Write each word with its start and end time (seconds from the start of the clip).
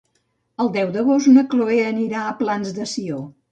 El 0.63 0.71
deu 0.77 0.89
d'agost 0.95 1.29
na 1.35 1.45
Chloé 1.53 1.79
anirà 1.91 2.25
als 2.25 2.43
Plans 2.43 2.75
de 2.81 2.91
Sió. 2.97 3.25